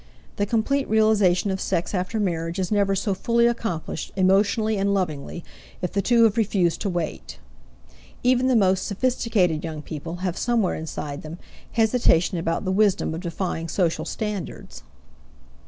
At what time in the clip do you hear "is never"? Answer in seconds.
2.57-2.95